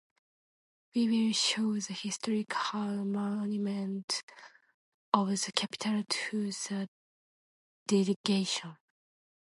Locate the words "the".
1.75-1.93, 5.27-5.51, 6.51-6.89